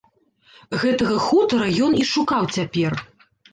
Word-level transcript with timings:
Гэтага 0.83 1.19
хутара 1.27 1.69
ён 1.89 1.99
і 2.01 2.09
шукаў 2.15 2.51
цяпер. 2.59 2.91